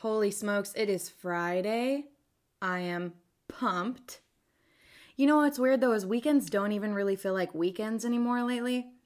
holy 0.00 0.30
smokes, 0.30 0.72
it 0.76 0.88
is 0.88 1.08
Friday. 1.08 2.04
I 2.62 2.80
am 2.80 3.14
pumped. 3.48 4.20
You 5.16 5.26
know 5.26 5.36
what's 5.36 5.58
weird 5.58 5.80
though 5.80 5.92
is 5.92 6.06
weekends 6.06 6.48
don't 6.48 6.72
even 6.72 6.94
really 6.94 7.16
feel 7.16 7.34
like 7.34 7.54
weekends 7.54 8.04
anymore 8.04 8.42
lately. 8.42 8.86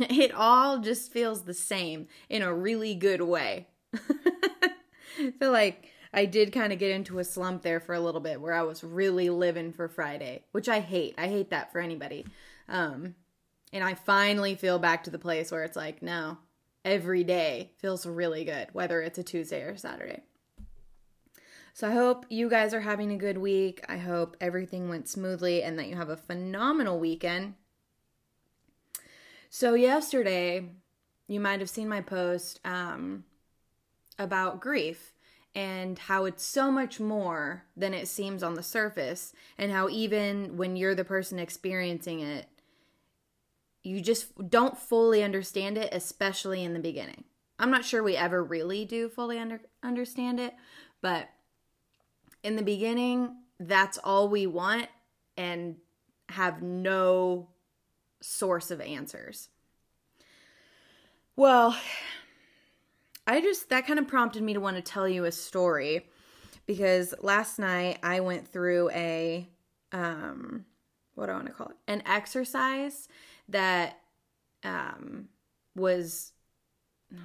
It 0.00 0.34
all 0.34 0.80
just 0.80 1.10
feels 1.12 1.42
the 1.42 1.54
same 1.54 2.08
in 2.28 2.42
a 2.42 2.52
really 2.52 2.94
good 2.94 3.22
way. 3.22 3.68
I 3.94 5.32
feel 5.38 5.50
like 5.50 5.86
I 6.12 6.26
did 6.26 6.52
kind 6.52 6.74
of 6.74 6.78
get 6.78 6.90
into 6.90 7.18
a 7.20 7.24
slump 7.24 7.62
there 7.62 7.80
for 7.80 7.94
a 7.94 8.00
little 8.00 8.20
bit 8.20 8.40
where 8.40 8.52
I 8.52 8.62
was 8.62 8.84
really 8.84 9.30
living 9.30 9.72
for 9.72 9.88
Friday, 9.88 10.44
which 10.52 10.68
I 10.68 10.80
hate. 10.80 11.14
I 11.16 11.28
hate 11.28 11.50
that 11.50 11.72
for 11.72 11.80
anybody. 11.80 12.26
Um, 12.68 13.14
and 13.72 13.82
I 13.82 13.94
finally 13.94 14.56
feel 14.56 14.78
back 14.78 15.04
to 15.04 15.10
the 15.10 15.18
place 15.18 15.50
where 15.50 15.64
it's 15.64 15.76
like, 15.76 16.02
no, 16.02 16.36
every 16.88 17.22
day 17.22 17.70
feels 17.76 18.06
really 18.06 18.44
good, 18.44 18.68
whether 18.72 19.02
it's 19.02 19.18
a 19.18 19.22
Tuesday 19.22 19.62
or 19.62 19.76
Saturday. 19.76 20.22
So 21.74 21.86
I 21.86 21.92
hope 21.92 22.26
you 22.28 22.48
guys 22.48 22.72
are 22.74 22.80
having 22.80 23.12
a 23.12 23.16
good 23.16 23.38
week. 23.38 23.84
I 23.88 23.98
hope 23.98 24.36
everything 24.40 24.88
went 24.88 25.08
smoothly 25.08 25.62
and 25.62 25.78
that 25.78 25.88
you 25.88 25.96
have 25.96 26.08
a 26.08 26.16
phenomenal 26.16 26.98
weekend. 26.98 27.54
So, 29.50 29.74
yesterday, 29.74 30.70
you 31.26 31.40
might 31.40 31.60
have 31.60 31.70
seen 31.70 31.88
my 31.88 32.02
post 32.02 32.60
um, 32.64 33.24
about 34.18 34.60
grief 34.60 35.14
and 35.54 35.98
how 35.98 36.24
it's 36.24 36.44
so 36.44 36.70
much 36.70 37.00
more 37.00 37.64
than 37.76 37.94
it 37.94 38.08
seems 38.08 38.42
on 38.42 38.54
the 38.54 38.62
surface, 38.62 39.32
and 39.56 39.72
how 39.72 39.88
even 39.88 40.56
when 40.56 40.76
you're 40.76 40.94
the 40.94 41.04
person 41.04 41.38
experiencing 41.38 42.20
it, 42.20 42.46
you 43.82 44.00
just 44.00 44.50
don't 44.50 44.76
fully 44.76 45.22
understand 45.22 45.78
it, 45.78 45.88
especially 45.92 46.64
in 46.64 46.72
the 46.72 46.80
beginning. 46.80 47.24
I'm 47.58 47.70
not 47.70 47.84
sure 47.84 48.02
we 48.02 48.16
ever 48.16 48.42
really 48.42 48.84
do 48.84 49.08
fully 49.08 49.38
under, 49.38 49.60
understand 49.82 50.38
it, 50.38 50.54
but 51.00 51.28
in 52.42 52.56
the 52.56 52.62
beginning, 52.62 53.36
that's 53.58 53.98
all 53.98 54.28
we 54.28 54.46
want 54.46 54.88
and 55.36 55.76
have 56.28 56.62
no 56.62 57.48
source 58.20 58.70
of 58.70 58.80
answers. 58.80 59.48
Well, 61.36 61.76
I 63.26 63.40
just, 63.40 63.70
that 63.70 63.86
kind 63.86 63.98
of 63.98 64.08
prompted 64.08 64.42
me 64.42 64.54
to 64.54 64.60
want 64.60 64.76
to 64.76 64.82
tell 64.82 65.08
you 65.08 65.24
a 65.24 65.32
story 65.32 66.06
because 66.66 67.14
last 67.20 67.58
night 67.58 67.98
I 68.02 68.20
went 68.20 68.48
through 68.48 68.90
a, 68.90 69.48
um, 69.92 70.64
what 71.14 71.26
do 71.26 71.32
I 71.32 71.34
want 71.36 71.46
to 71.46 71.52
call 71.52 71.68
it? 71.68 71.76
An 71.86 72.02
exercise 72.06 73.08
that 73.48 73.98
um, 74.64 75.28
was 75.74 76.32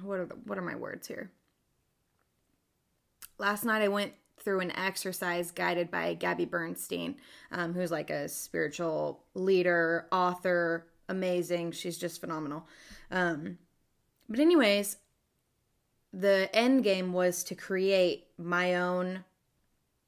what 0.02 0.18
are 0.18 0.26
the, 0.26 0.34
what 0.44 0.58
are 0.58 0.62
my 0.62 0.76
words 0.76 1.06
here? 1.06 1.30
Last 3.38 3.64
night 3.64 3.82
I 3.82 3.88
went 3.88 4.12
through 4.40 4.60
an 4.60 4.76
exercise 4.76 5.50
guided 5.50 5.90
by 5.90 6.14
Gabby 6.14 6.44
Bernstein, 6.44 7.16
um, 7.50 7.74
who's 7.74 7.90
like 7.90 8.10
a 8.10 8.28
spiritual 8.28 9.24
leader, 9.34 10.06
author, 10.12 10.86
amazing. 11.08 11.72
She's 11.72 11.98
just 11.98 12.20
phenomenal. 12.20 12.66
Um, 13.10 13.58
but 14.28 14.38
anyways, 14.38 14.96
the 16.12 16.48
end 16.54 16.84
game 16.84 17.12
was 17.12 17.42
to 17.44 17.54
create 17.54 18.28
my 18.38 18.76
own 18.76 19.24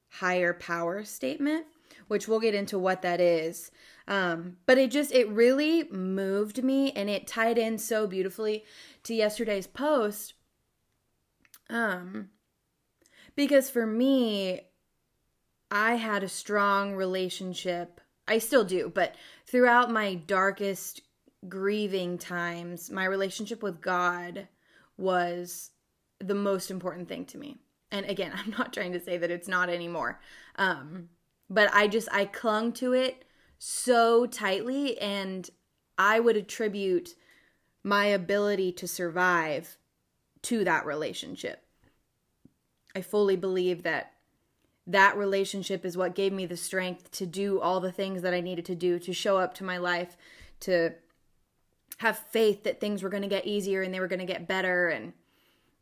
higher 0.09 0.53
power 0.53 1.03
statement, 1.03 1.65
which 2.07 2.27
we'll 2.27 2.39
get 2.39 2.55
into 2.55 2.79
what 2.79 3.01
that 3.01 3.19
is. 3.19 3.71
Um, 4.07 4.57
but 4.65 4.77
it 4.77 4.91
just, 4.91 5.11
it 5.11 5.29
really 5.29 5.83
moved 5.91 6.63
me 6.63 6.91
and 6.91 7.09
it 7.09 7.27
tied 7.27 7.57
in 7.57 7.77
so 7.77 8.07
beautifully 8.07 8.63
to 9.03 9.13
yesterday's 9.13 9.67
post. 9.67 10.33
Um, 11.69 12.29
because 13.35 13.69
for 13.69 13.85
me, 13.85 14.61
I 15.69 15.95
had 15.95 16.23
a 16.23 16.29
strong 16.29 16.95
relationship. 16.95 17.99
I 18.27 18.39
still 18.39 18.63
do, 18.63 18.91
but 18.93 19.15
throughout 19.45 19.91
my 19.91 20.15
darkest 20.15 21.01
grieving 21.47 22.17
times, 22.17 22.89
my 22.89 23.05
relationship 23.05 23.61
with 23.61 23.81
God 23.81 24.47
was 24.97 25.71
the 26.19 26.33
most 26.33 26.71
important 26.71 27.07
thing 27.07 27.25
to 27.25 27.37
me. 27.37 27.57
And 27.91 28.05
again, 28.05 28.33
I'm 28.35 28.51
not 28.57 28.73
trying 28.73 28.93
to 28.93 28.99
say 28.99 29.17
that 29.17 29.31
it's 29.31 29.47
not 29.47 29.69
anymore. 29.69 30.19
Um, 30.55 31.09
but 31.49 31.73
I 31.73 31.87
just 31.87 32.07
I 32.11 32.25
clung 32.25 32.71
to 32.73 32.93
it 32.93 33.25
so 33.57 34.25
tightly 34.25 34.97
and 34.99 35.49
I 35.97 36.19
would 36.19 36.37
attribute 36.37 37.15
my 37.83 38.05
ability 38.05 38.71
to 38.73 38.87
survive 38.87 39.77
to 40.43 40.63
that 40.63 40.85
relationship. 40.85 41.63
I 42.95 43.01
fully 43.01 43.35
believe 43.35 43.83
that 43.83 44.13
that 44.85 45.17
relationship 45.17 45.85
is 45.85 45.97
what 45.97 46.15
gave 46.15 46.31
me 46.31 46.45
the 46.45 46.57
strength 46.57 47.11
to 47.11 47.25
do 47.25 47.59
all 47.59 47.79
the 47.79 47.91
things 47.91 48.21
that 48.21 48.33
I 48.33 48.41
needed 48.41 48.65
to 48.65 48.75
do 48.75 48.99
to 48.99 49.13
show 49.13 49.37
up 49.37 49.53
to 49.55 49.63
my 49.63 49.77
life, 49.77 50.15
to 50.61 50.91
have 51.97 52.17
faith 52.17 52.63
that 52.63 52.79
things 52.79 53.03
were 53.03 53.09
going 53.09 53.23
to 53.23 53.29
get 53.29 53.45
easier 53.45 53.81
and 53.81 53.93
they 53.93 53.99
were 53.99 54.07
going 54.07 54.19
to 54.19 54.25
get 54.25 54.47
better. 54.47 54.87
And 54.87 55.13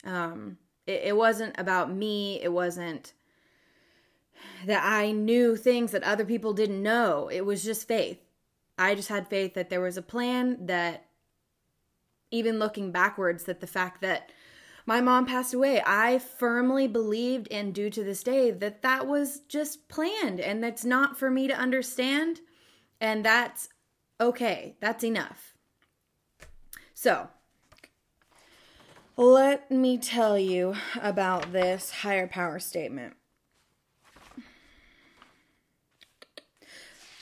um, 0.03 0.57
it, 0.87 1.01
it 1.05 1.15
wasn't 1.15 1.59
about 1.59 1.93
me. 1.93 2.41
It 2.41 2.51
wasn't 2.51 3.13
that 4.66 4.84
I 4.84 5.12
knew 5.12 5.56
things 5.56 5.91
that 5.91 6.03
other 6.03 6.25
people 6.25 6.53
didn't 6.53 6.81
know. 6.81 7.29
It 7.31 7.41
was 7.41 7.63
just 7.63 7.88
faith. 7.88 8.19
I 8.78 8.96
just 8.96 9.09
had 9.09 9.28
faith 9.28 9.53
that 9.53 9.69
there 9.69 9.81
was 9.81 9.97
a 9.97 10.01
plan 10.01 10.66
that 10.66 11.06
even 12.31 12.59
looking 12.59 12.91
backwards 12.91 13.46
that 13.46 13.62
the 13.62 13.68
fact 13.68 14.01
that 14.01 14.31
my 14.85 15.01
mom 15.01 15.25
passed 15.25 15.53
away, 15.53 15.81
I 15.85 16.19
firmly 16.19 16.88
believed 16.88 17.47
and 17.50 17.73
do 17.73 17.90
to 17.90 18.03
this 18.03 18.22
day 18.22 18.51
that 18.51 18.81
that 18.84 19.07
was 19.07 19.40
just 19.47 19.88
planned 19.88 20.40
and 20.40 20.63
that's 20.63 20.85
not 20.85 21.17
for 21.17 21.31
me 21.31 21.47
to 21.47 21.56
understand 21.56 22.41
and 23.02 23.25
that's 23.25 23.69
okay. 24.22 24.75
That's 24.79 25.03
enough. 25.03 25.53
So, 26.94 27.29
let 29.17 29.72
me 29.72 29.97
tell 29.97 30.38
you 30.38 30.75
about 31.02 31.52
this 31.52 31.90
higher 31.91 32.28
power 32.28 32.59
statement. 32.59 33.16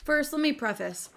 First, 0.03 0.33
let 0.33 0.41
me 0.41 0.51
preface. 0.51 1.09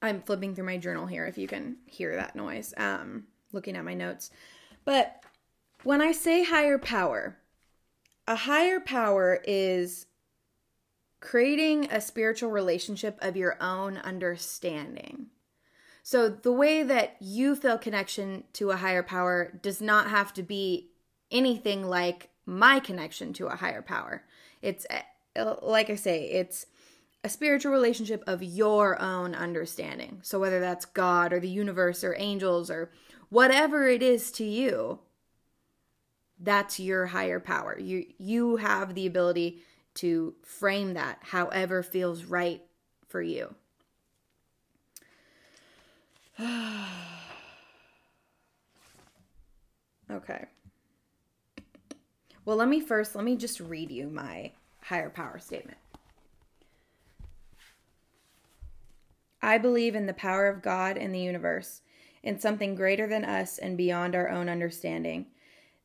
I'm 0.00 0.22
flipping 0.22 0.54
through 0.54 0.64
my 0.64 0.78
journal 0.78 1.06
here 1.06 1.26
if 1.26 1.38
you 1.38 1.46
can 1.46 1.76
hear 1.86 2.16
that 2.16 2.34
noise. 2.34 2.72
Um, 2.76 3.24
looking 3.52 3.76
at 3.76 3.84
my 3.84 3.94
notes. 3.94 4.30
But 4.84 5.22
when 5.84 6.00
I 6.00 6.12
say 6.12 6.44
higher 6.44 6.78
power, 6.78 7.36
a 8.26 8.34
higher 8.36 8.80
power 8.80 9.40
is 9.44 10.06
creating 11.20 11.88
a 11.90 12.00
spiritual 12.00 12.50
relationship 12.50 13.18
of 13.20 13.36
your 13.36 13.56
own 13.62 13.98
understanding. 13.98 15.26
So 16.02 16.28
the 16.28 16.52
way 16.52 16.82
that 16.82 17.16
you 17.20 17.54
feel 17.54 17.78
connection 17.78 18.44
to 18.54 18.70
a 18.70 18.76
higher 18.76 19.04
power 19.04 19.52
does 19.62 19.80
not 19.80 20.08
have 20.08 20.32
to 20.34 20.42
be 20.42 20.90
anything 21.30 21.84
like 21.84 22.30
my 22.44 22.80
connection 22.80 23.32
to 23.34 23.46
a 23.46 23.56
higher 23.56 23.82
power. 23.82 24.24
It's 24.62 24.84
uh, 25.36 25.54
like 25.62 25.90
I 25.90 25.94
say, 25.94 26.24
it's 26.24 26.66
a 27.24 27.28
spiritual 27.28 27.72
relationship 27.72 28.24
of 28.26 28.42
your 28.42 29.00
own 29.00 29.34
understanding. 29.34 30.18
So, 30.22 30.38
whether 30.38 30.60
that's 30.60 30.84
God 30.84 31.32
or 31.32 31.40
the 31.40 31.48
universe 31.48 32.02
or 32.02 32.16
angels 32.18 32.70
or 32.70 32.90
whatever 33.28 33.88
it 33.88 34.02
is 34.02 34.30
to 34.32 34.44
you, 34.44 34.98
that's 36.38 36.80
your 36.80 37.06
higher 37.06 37.40
power. 37.40 37.78
You 37.78 38.06
you 38.18 38.56
have 38.56 38.94
the 38.94 39.06
ability 39.06 39.62
to 39.94 40.34
frame 40.42 40.94
that 40.94 41.18
however 41.22 41.82
feels 41.82 42.24
right 42.24 42.62
for 43.08 43.22
you. 43.22 43.54
okay. 50.10 50.46
Well, 52.44 52.56
let 52.56 52.68
me 52.68 52.80
first 52.80 53.14
let 53.14 53.24
me 53.24 53.36
just 53.36 53.60
read 53.60 53.92
you 53.92 54.08
my 54.08 54.50
higher 54.80 55.10
power 55.10 55.38
statement. 55.38 55.78
I 59.42 59.58
believe 59.58 59.94
in 59.96 60.06
the 60.06 60.14
power 60.14 60.46
of 60.46 60.62
God 60.62 60.96
and 60.96 61.12
the 61.12 61.18
universe, 61.20 61.82
in 62.22 62.38
something 62.38 62.76
greater 62.76 63.08
than 63.08 63.24
us 63.24 63.58
and 63.58 63.76
beyond 63.76 64.14
our 64.14 64.28
own 64.28 64.48
understanding. 64.48 65.26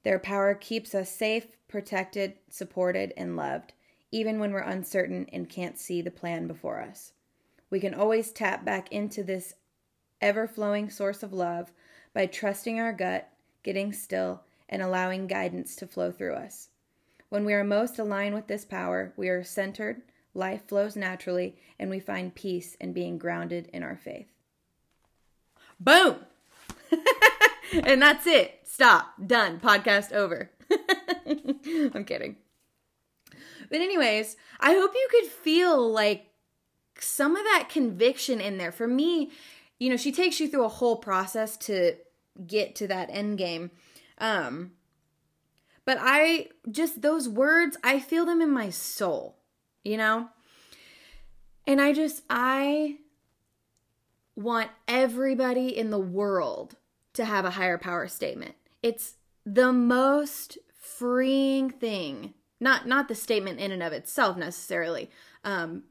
Their 0.04 0.19
power 0.19 0.54
keeps 0.54 0.94
us 0.94 1.09
safe, 1.09 1.57
protected, 1.68 2.36
supported, 2.50 3.13
and 3.18 3.36
loved, 3.36 3.74
even 4.12 4.39
when 4.39 4.51
we're 4.51 4.59
uncertain 4.59 5.27
and 5.33 5.50
can't 5.50 5.80
see 5.80 6.01
the 6.01 6.12
plan 6.12 6.48
before 6.48 6.80
us. 6.80 7.13
We 7.69 7.80
can 7.80 7.94
always 7.94 8.31
tap 8.31 8.63
back 8.63 8.92
into 8.92 9.24
this 9.24 9.56
ever 10.21 10.48
flowing 10.48 10.89
source 10.89 11.24
of 11.24 11.33
love 11.33 11.71
by 12.13 12.27
trusting 12.27 12.80
our 12.80 12.94
gut, 12.94 13.30
getting 13.63 13.92
still, 13.92 14.44
and 14.69 14.81
allowing 14.81 15.27
guidance 15.27 15.75
to 15.77 15.88
flow 15.88 16.12
through 16.12 16.36
us. 16.36 16.69
When 17.30 17.44
we 17.44 17.54
are 17.54 17.63
most 17.63 18.00
aligned 18.00 18.36
with 18.36 18.48
this 18.48 18.63
power, 18.63 19.13
we 19.18 19.27
are 19.27 19.44
centered, 19.44 20.04
life 20.37 20.67
flows 20.67 20.95
naturally, 20.95 21.57
and 21.79 21.89
we 21.89 21.99
find 21.99 22.33
peace 22.33 22.75
in 22.75 22.93
being 22.93 23.17
grounded 23.17 23.69
in 23.73 23.83
our 23.83 23.97
faith. 23.97 24.27
Boom! 25.79 26.17
and 27.83 28.01
that's 28.01 28.25
it. 28.25 28.61
Stop. 28.63 29.13
Done. 29.25 29.59
Podcast 29.59 30.13
over. 30.13 30.51
I'm 31.93 32.05
kidding. 32.05 32.37
But, 33.69 33.81
anyways, 33.81 34.37
I 34.59 34.73
hope 34.73 34.91
you 34.93 35.07
could 35.11 35.29
feel 35.29 35.91
like 35.91 36.27
some 36.99 37.35
of 37.35 37.43
that 37.43 37.67
conviction 37.69 38.39
in 38.39 38.57
there. 38.57 38.71
For 38.71 38.87
me, 38.87 39.31
you 39.79 39.89
know, 39.89 39.97
she 39.97 40.11
takes 40.11 40.39
you 40.39 40.47
through 40.47 40.65
a 40.65 40.69
whole 40.69 40.97
process 40.97 41.57
to 41.57 41.95
get 42.45 42.75
to 42.75 42.87
that 42.87 43.09
end 43.11 43.37
game. 43.37 43.71
Um, 44.19 44.71
but 45.85 45.97
I 45.99 46.49
just, 46.69 47.01
those 47.01 47.29
words, 47.29 47.77
I 47.83 47.99
feel 47.99 48.25
them 48.25 48.41
in 48.41 48.51
my 48.51 48.69
soul, 48.69 49.37
you 49.83 49.97
know? 49.97 50.29
And 51.65 51.81
I 51.81 51.94
just, 51.94 52.24
I 52.29 52.97
want 54.35 54.69
everybody 54.88 55.77
in 55.77 55.89
the 55.89 56.00
world 56.00 56.75
to 57.13 57.25
have 57.25 57.45
a 57.45 57.51
higher 57.51 57.77
power 57.77 58.07
statement. 58.07 58.56
It's 58.81 59.15
the 59.45 59.74
most 59.74 60.57
freeing 60.79 61.69
thing. 61.69 62.33
Not 62.59 62.88
not 62.88 63.07
the 63.07 63.13
statement 63.13 63.59
in 63.59 63.71
and 63.71 63.83
of 63.83 63.94
itself 63.94 64.35
necessarily, 64.35 65.12
um, 65.44 65.83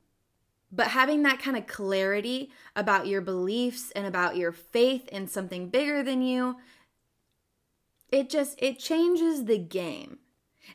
but 0.72 0.88
having 0.88 1.22
that 1.22 1.38
kind 1.38 1.56
of 1.56 1.66
clarity 1.66 2.50
about 2.74 3.06
your 3.06 3.20
beliefs 3.20 3.92
and 3.92 4.04
about 4.04 4.36
your 4.36 4.50
faith 4.50 5.08
in 5.08 5.28
something 5.28 5.68
bigger 5.68 6.02
than 6.02 6.22
you 6.22 6.56
it 8.10 8.30
just 8.30 8.60
it 8.62 8.78
changes 8.78 9.44
the 9.44 9.58
game 9.58 10.18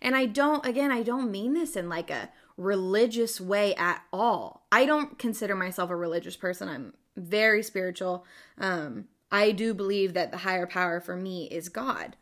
and 0.02 0.16
i 0.16 0.26
don't 0.26 0.66
again 0.66 0.92
i 0.92 1.02
don't 1.02 1.32
mean 1.32 1.54
this 1.54 1.76
in 1.76 1.90
like 1.90 2.10
a 2.10 2.30
religious 2.58 3.42
way 3.42 3.74
at 3.76 4.04
all. 4.14 4.68
I 4.72 4.86
don't 4.86 5.18
consider 5.18 5.56
myself 5.56 5.90
a 5.90 5.96
religious 5.96 6.36
person. 6.36 6.70
I'm 6.70 6.94
very 7.18 7.64
spiritual. 7.64 8.26
Um 8.58 9.08
i 9.32 9.52
do 9.52 9.74
believe 9.74 10.14
that 10.14 10.32
the 10.32 10.40
higher 10.40 10.68
power 10.68 11.00
for 11.00 11.16
me 11.16 11.46
is 11.46 11.70
god. 11.70 12.16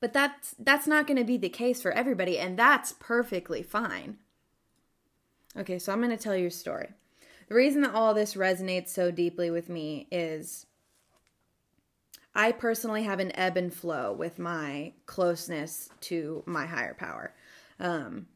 But 0.00 0.12
that's 0.12 0.54
that's 0.58 0.86
not 0.86 1.06
going 1.06 1.18
to 1.18 1.24
be 1.24 1.36
the 1.36 1.48
case 1.48 1.82
for 1.82 1.92
everybody 1.92 2.38
and 2.38 2.58
that's 2.58 2.92
perfectly 2.92 3.62
fine. 3.62 4.18
Okay, 5.56 5.78
so 5.78 5.92
I'm 5.92 6.00
going 6.00 6.16
to 6.16 6.22
tell 6.22 6.36
you 6.36 6.46
a 6.46 6.52
story. 6.52 6.90
The 7.48 7.54
reason 7.54 7.80
that 7.80 7.94
all 7.94 8.14
this 8.14 8.34
resonates 8.34 8.90
so 8.90 9.10
deeply 9.10 9.50
with 9.50 9.68
me 9.68 10.06
is 10.12 10.66
I 12.38 12.52
personally 12.52 13.02
have 13.02 13.18
an 13.18 13.36
ebb 13.36 13.56
and 13.56 13.74
flow 13.74 14.12
with 14.12 14.38
my 14.38 14.92
closeness 15.06 15.90
to 16.02 16.44
my 16.46 16.66
higher 16.66 16.94
power. 16.94 17.34
Um, 17.80 18.28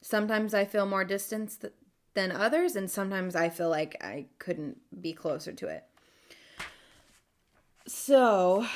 sometimes 0.00 0.54
I 0.54 0.64
feel 0.64 0.86
more 0.86 1.04
distance 1.04 1.58
th- 1.58 1.74
than 2.14 2.32
others, 2.32 2.74
and 2.74 2.90
sometimes 2.90 3.36
I 3.36 3.50
feel 3.50 3.68
like 3.68 4.02
I 4.02 4.28
couldn't 4.38 4.78
be 5.02 5.12
closer 5.12 5.52
to 5.52 5.68
it. 5.68 5.84
So, 7.86 8.66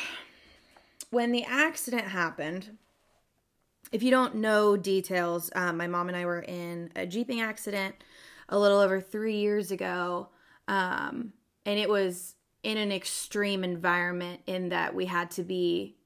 when 1.08 1.32
the 1.32 1.44
accident 1.44 2.04
happened, 2.04 2.76
if 3.90 4.02
you 4.02 4.10
don't 4.10 4.34
know 4.34 4.76
details, 4.76 5.50
um, 5.54 5.78
my 5.78 5.86
mom 5.86 6.08
and 6.08 6.16
I 6.16 6.26
were 6.26 6.42
in 6.42 6.90
a 6.94 7.06
jeeping 7.06 7.40
accident 7.40 7.94
a 8.50 8.58
little 8.58 8.80
over 8.80 9.00
three 9.00 9.38
years 9.38 9.70
ago, 9.70 10.28
um, 10.68 11.32
and 11.64 11.78
it 11.78 11.88
was 11.88 12.34
in 12.62 12.76
an 12.76 12.92
extreme 12.92 13.64
environment 13.64 14.40
in 14.46 14.68
that 14.68 14.94
we 14.94 15.06
had 15.06 15.30
to 15.30 15.42
be 15.42 15.96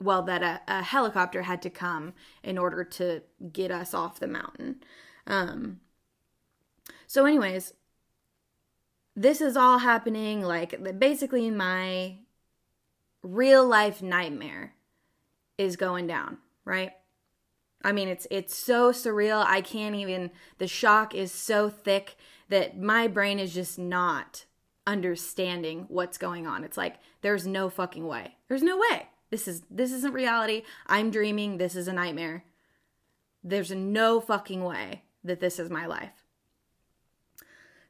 well 0.00 0.22
that 0.22 0.42
a, 0.42 0.60
a, 0.68 0.82
helicopter 0.82 1.42
had 1.42 1.60
to 1.60 1.70
come 1.70 2.14
in 2.42 2.56
order 2.56 2.84
to 2.84 3.22
get 3.52 3.70
us 3.70 3.92
off 3.92 4.20
the 4.20 4.28
mountain 4.28 4.76
um, 5.26 5.80
so 7.06 7.26
anyways 7.26 7.74
this 9.14 9.40
is 9.40 9.56
all 9.56 9.78
happening 9.78 10.42
like 10.42 10.98
basically 10.98 11.50
my 11.50 12.16
real 13.22 13.66
life 13.66 14.00
nightmare 14.00 14.74
is 15.58 15.76
going 15.76 16.06
down 16.06 16.38
right? 16.68 16.92
I 17.82 17.92
mean, 17.92 18.08
it's 18.08 18.26
it's 18.30 18.54
so 18.54 18.92
surreal. 18.92 19.44
I 19.44 19.62
can't 19.62 19.94
even 19.94 20.30
the 20.58 20.68
shock 20.68 21.14
is 21.14 21.32
so 21.32 21.70
thick 21.70 22.16
that 22.48 22.78
my 22.78 23.08
brain 23.08 23.38
is 23.38 23.54
just 23.54 23.78
not 23.78 24.44
understanding 24.88 25.84
what's 25.88 26.16
going 26.16 26.46
on. 26.46 26.64
It's 26.64 26.78
like 26.78 26.96
there's 27.20 27.46
no 27.46 27.68
fucking 27.68 28.06
way. 28.06 28.36
There's 28.48 28.62
no 28.62 28.78
way. 28.78 29.08
This 29.30 29.46
is 29.46 29.62
this 29.70 29.92
isn't 29.92 30.14
reality. 30.14 30.62
I'm 30.86 31.10
dreaming. 31.10 31.58
This 31.58 31.76
is 31.76 31.88
a 31.88 31.92
nightmare. 31.92 32.44
There's 33.44 33.70
no 33.70 34.18
fucking 34.18 34.64
way 34.64 35.02
that 35.22 35.40
this 35.40 35.58
is 35.58 35.68
my 35.68 35.84
life. 35.84 36.24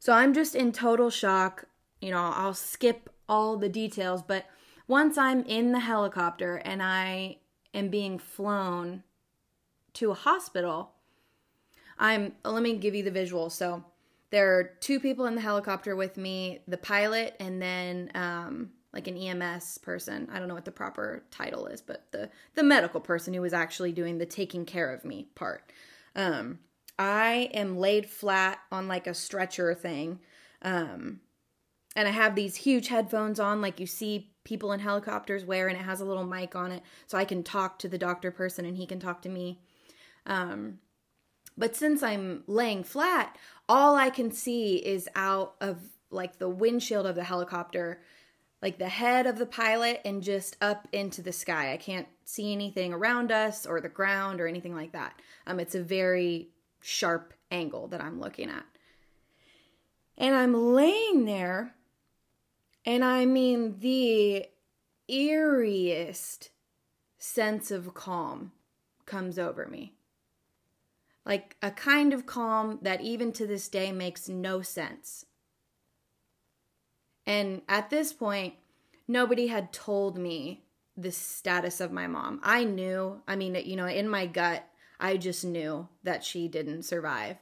So 0.00 0.12
I'm 0.12 0.34
just 0.34 0.56
in 0.56 0.72
total 0.72 1.08
shock. 1.08 1.66
You 2.00 2.10
know, 2.10 2.32
I'll 2.34 2.54
skip 2.54 3.08
all 3.28 3.56
the 3.56 3.68
details, 3.68 4.22
but 4.22 4.46
once 4.88 5.16
I'm 5.16 5.44
in 5.44 5.70
the 5.70 5.80
helicopter 5.80 6.56
and 6.56 6.82
I 6.82 7.38
am 7.74 7.90
being 7.90 8.18
flown 8.18 9.04
to 9.94 10.10
a 10.10 10.14
hospital, 10.14 10.94
I'm 11.96 12.32
let 12.44 12.62
me 12.62 12.76
give 12.76 12.96
you 12.96 13.04
the 13.04 13.12
visual. 13.12 13.50
So 13.50 13.84
there 14.30 14.58
are 14.58 14.64
two 14.80 15.00
people 15.00 15.26
in 15.26 15.34
the 15.34 15.40
helicopter 15.40 15.96
with 15.96 16.16
me, 16.16 16.60
the 16.68 16.76
pilot 16.76 17.36
and 17.40 17.60
then 17.60 18.10
um 18.14 18.70
like 18.92 19.06
an 19.06 19.16
EMS 19.18 19.78
person. 19.78 20.28
I 20.32 20.38
don't 20.38 20.48
know 20.48 20.54
what 20.54 20.64
the 20.64 20.72
proper 20.72 21.22
title 21.30 21.66
is, 21.66 21.80
but 21.80 22.10
the 22.12 22.30
the 22.54 22.62
medical 22.62 23.00
person 23.00 23.34
who 23.34 23.42
was 23.42 23.52
actually 23.52 23.92
doing 23.92 24.18
the 24.18 24.26
taking 24.26 24.64
care 24.64 24.92
of 24.92 25.04
me 25.04 25.28
part. 25.34 25.72
Um 26.14 26.60
I 26.98 27.50
am 27.54 27.78
laid 27.78 28.08
flat 28.08 28.58
on 28.72 28.88
like 28.88 29.06
a 29.06 29.14
stretcher 29.14 29.74
thing. 29.74 30.20
Um 30.62 31.20
and 31.96 32.06
I 32.06 32.12
have 32.12 32.34
these 32.34 32.56
huge 32.56 32.88
headphones 32.88 33.40
on 33.40 33.60
like 33.60 33.80
you 33.80 33.86
see 33.86 34.32
people 34.44 34.72
in 34.72 34.80
helicopters 34.80 35.44
wear, 35.44 35.68
and 35.68 35.76
it 35.76 35.84
has 35.84 36.00
a 36.00 36.04
little 36.04 36.24
mic 36.24 36.56
on 36.56 36.72
it, 36.72 36.82
so 37.06 37.18
I 37.18 37.26
can 37.26 37.42
talk 37.42 37.78
to 37.80 37.88
the 37.88 37.98
doctor 37.98 38.30
person 38.30 38.64
and 38.64 38.76
he 38.76 38.86
can 38.86 38.98
talk 38.98 39.20
to 39.22 39.28
me. 39.28 39.60
Um, 40.24 40.78
but 41.56 41.76
since 41.76 42.02
I'm 42.02 42.44
laying 42.46 42.84
flat, 42.84 43.36
all 43.68 43.96
I 43.96 44.10
can 44.10 44.30
see 44.30 44.76
is 44.76 45.08
out 45.14 45.54
of 45.60 45.78
like 46.10 46.38
the 46.38 46.48
windshield 46.48 47.06
of 47.06 47.14
the 47.14 47.24
helicopter, 47.24 48.00
like 48.62 48.78
the 48.78 48.88
head 48.88 49.26
of 49.26 49.38
the 49.38 49.46
pilot, 49.46 50.00
and 50.04 50.22
just 50.22 50.56
up 50.60 50.88
into 50.92 51.22
the 51.22 51.32
sky. 51.32 51.72
I 51.72 51.76
can't 51.76 52.08
see 52.24 52.52
anything 52.52 52.92
around 52.92 53.30
us 53.30 53.66
or 53.66 53.80
the 53.80 53.88
ground 53.88 54.40
or 54.40 54.46
anything 54.46 54.74
like 54.74 54.92
that. 54.92 55.20
Um, 55.46 55.60
it's 55.60 55.74
a 55.74 55.82
very 55.82 56.48
sharp 56.80 57.34
angle 57.50 57.88
that 57.88 58.02
I'm 58.02 58.20
looking 58.20 58.48
at. 58.48 58.64
And 60.16 60.34
I'm 60.34 60.54
laying 60.54 61.26
there 61.26 61.74
and 62.88 63.04
I 63.04 63.26
mean, 63.26 63.80
the 63.80 64.46
eeriest 65.10 66.48
sense 67.18 67.70
of 67.70 67.92
calm 67.92 68.52
comes 69.04 69.38
over 69.38 69.66
me. 69.66 69.92
Like 71.28 71.56
a 71.62 71.70
kind 71.70 72.14
of 72.14 72.24
calm 72.24 72.78
that 72.80 73.02
even 73.02 73.32
to 73.32 73.46
this 73.46 73.68
day 73.68 73.92
makes 73.92 74.30
no 74.30 74.62
sense. 74.62 75.26
And 77.26 77.60
at 77.68 77.90
this 77.90 78.14
point, 78.14 78.54
nobody 79.06 79.48
had 79.48 79.70
told 79.70 80.16
me 80.16 80.64
the 80.96 81.12
status 81.12 81.82
of 81.82 81.92
my 81.92 82.06
mom. 82.06 82.40
I 82.42 82.64
knew, 82.64 83.20
I 83.28 83.36
mean, 83.36 83.54
you 83.54 83.76
know, 83.76 83.86
in 83.86 84.08
my 84.08 84.24
gut, 84.24 84.64
I 84.98 85.18
just 85.18 85.44
knew 85.44 85.86
that 86.02 86.24
she 86.24 86.48
didn't 86.48 86.84
survive. 86.84 87.36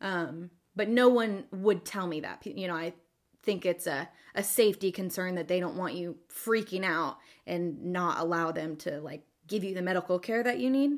Um, 0.00 0.50
but 0.76 0.88
no 0.88 1.08
one 1.08 1.46
would 1.50 1.84
tell 1.84 2.06
me 2.06 2.20
that. 2.20 2.46
You 2.46 2.68
know, 2.68 2.76
I 2.76 2.94
think 3.42 3.66
it's 3.66 3.88
a, 3.88 4.08
a 4.36 4.44
safety 4.44 4.92
concern 4.92 5.34
that 5.34 5.48
they 5.48 5.58
don't 5.58 5.76
want 5.76 5.94
you 5.94 6.18
freaking 6.32 6.84
out 6.84 7.18
and 7.48 7.84
not 7.86 8.20
allow 8.20 8.52
them 8.52 8.76
to 8.76 9.00
like 9.00 9.24
give 9.48 9.64
you 9.64 9.74
the 9.74 9.82
medical 9.82 10.20
care 10.20 10.44
that 10.44 10.60
you 10.60 10.70
need 10.70 10.92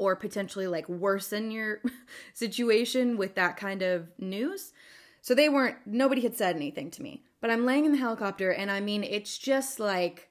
or 0.00 0.16
potentially 0.16 0.66
like 0.66 0.88
worsen 0.88 1.50
your 1.50 1.82
situation 2.34 3.18
with 3.18 3.34
that 3.34 3.58
kind 3.58 3.82
of 3.82 4.08
news. 4.18 4.72
So 5.20 5.34
they 5.34 5.50
weren't, 5.50 5.76
nobody 5.84 6.22
had 6.22 6.34
said 6.34 6.56
anything 6.56 6.90
to 6.92 7.02
me. 7.02 7.22
But 7.42 7.50
I'm 7.50 7.66
laying 7.66 7.84
in 7.84 7.92
the 7.92 7.98
helicopter 7.98 8.50
and 8.50 8.70
I 8.70 8.80
mean, 8.80 9.04
it's 9.04 9.36
just 9.36 9.78
like, 9.78 10.30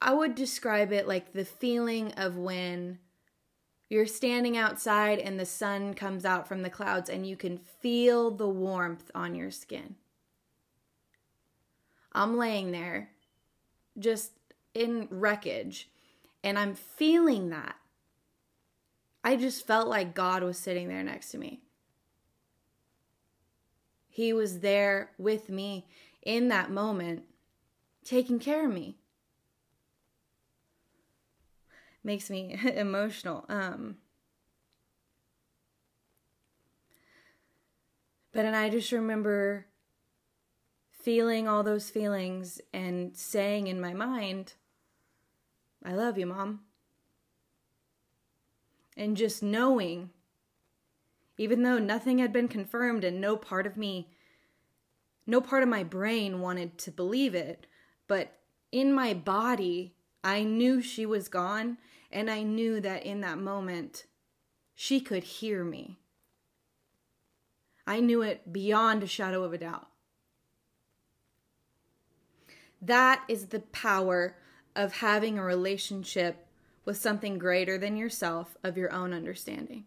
I 0.00 0.14
would 0.14 0.34
describe 0.34 0.92
it 0.92 1.06
like 1.06 1.34
the 1.34 1.44
feeling 1.44 2.12
of 2.12 2.38
when 2.38 2.98
you're 3.90 4.06
standing 4.06 4.56
outside 4.56 5.18
and 5.18 5.38
the 5.38 5.44
sun 5.44 5.92
comes 5.92 6.24
out 6.24 6.48
from 6.48 6.62
the 6.62 6.70
clouds 6.70 7.10
and 7.10 7.26
you 7.26 7.36
can 7.36 7.58
feel 7.58 8.30
the 8.30 8.48
warmth 8.48 9.10
on 9.14 9.34
your 9.34 9.50
skin. 9.50 9.96
I'm 12.14 12.38
laying 12.38 12.72
there 12.72 13.10
just 13.98 14.32
in 14.72 15.06
wreckage 15.10 15.90
and 16.42 16.58
I'm 16.58 16.74
feeling 16.74 17.50
that. 17.50 17.76
I 19.24 19.36
just 19.36 19.66
felt 19.66 19.86
like 19.86 20.14
God 20.14 20.42
was 20.42 20.58
sitting 20.58 20.88
there 20.88 21.02
next 21.02 21.30
to 21.30 21.38
me. 21.38 21.60
He 24.08 24.32
was 24.32 24.60
there 24.60 25.12
with 25.16 25.48
me 25.48 25.86
in 26.22 26.48
that 26.48 26.70
moment, 26.70 27.22
taking 28.04 28.38
care 28.38 28.66
of 28.66 28.72
me 28.72 28.96
makes 32.04 32.30
me 32.30 32.58
emotional. 32.74 33.44
Um, 33.48 33.96
but 38.32 38.44
and 38.44 38.56
I 38.56 38.70
just 38.70 38.92
remember 38.92 39.66
feeling 40.90 41.48
all 41.48 41.62
those 41.62 41.90
feelings 41.90 42.60
and 42.72 43.16
saying 43.16 43.66
in 43.66 43.80
my 43.80 43.92
mind, 43.92 44.54
I 45.84 45.94
love 45.94 46.18
you, 46.18 46.26
mom. 46.26 46.60
And 48.96 49.16
just 49.16 49.42
knowing, 49.42 50.10
even 51.38 51.62
though 51.62 51.78
nothing 51.78 52.18
had 52.18 52.32
been 52.32 52.48
confirmed 52.48 53.04
and 53.04 53.20
no 53.20 53.36
part 53.36 53.66
of 53.66 53.76
me, 53.76 54.10
no 55.26 55.40
part 55.40 55.62
of 55.62 55.68
my 55.68 55.82
brain 55.82 56.40
wanted 56.40 56.78
to 56.78 56.90
believe 56.90 57.34
it, 57.34 57.66
but 58.06 58.38
in 58.70 58.92
my 58.92 59.14
body, 59.14 59.94
I 60.22 60.44
knew 60.44 60.82
she 60.82 61.06
was 61.06 61.28
gone, 61.28 61.78
and 62.10 62.30
I 62.30 62.42
knew 62.42 62.80
that 62.80 63.04
in 63.04 63.20
that 63.22 63.38
moment, 63.38 64.04
she 64.74 65.00
could 65.00 65.24
hear 65.24 65.64
me. 65.64 65.98
I 67.86 68.00
knew 68.00 68.22
it 68.22 68.52
beyond 68.52 69.02
a 69.02 69.06
shadow 69.06 69.42
of 69.42 69.52
a 69.52 69.58
doubt. 69.58 69.88
That 72.80 73.24
is 73.28 73.46
the 73.46 73.60
power 73.60 74.36
of 74.74 74.94
having 74.94 75.38
a 75.38 75.44
relationship 75.44 76.46
with 76.84 76.96
something 76.96 77.38
greater 77.38 77.78
than 77.78 77.96
yourself 77.96 78.56
of 78.64 78.76
your 78.76 78.92
own 78.92 79.12
understanding. 79.12 79.84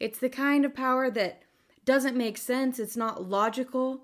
It's 0.00 0.18
the 0.18 0.28
kind 0.28 0.64
of 0.64 0.74
power 0.74 1.10
that 1.10 1.42
doesn't 1.84 2.16
make 2.16 2.36
sense, 2.36 2.78
it's 2.78 2.96
not 2.96 3.28
logical. 3.28 4.02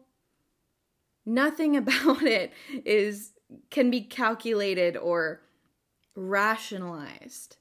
Nothing 1.27 1.77
about 1.77 2.23
it 2.23 2.53
is 2.85 3.33
can 3.71 3.91
be 3.91 4.01
calculated 4.01 4.97
or 4.97 5.43
rationalized. 6.15 7.57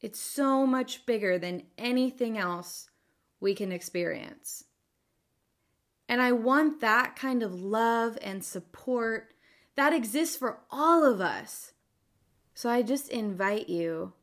It's 0.00 0.20
so 0.20 0.66
much 0.66 1.04
bigger 1.06 1.38
than 1.38 1.64
anything 1.76 2.38
else 2.38 2.90
we 3.40 3.54
can 3.54 3.72
experience. 3.72 4.64
And 6.08 6.22
I 6.22 6.32
want 6.32 6.80
that 6.80 7.16
kind 7.16 7.42
of 7.42 7.60
love 7.60 8.16
and 8.22 8.44
support 8.44 9.34
that 9.76 9.92
exists 9.92 10.36
for 10.36 10.58
all 10.70 11.04
of 11.04 11.20
us. 11.20 11.72
So 12.54 12.68
I 12.68 12.82
just 12.82 13.10
invite 13.10 13.68
you 13.68 14.14